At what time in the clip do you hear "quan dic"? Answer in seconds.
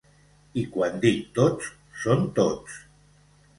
0.77-1.19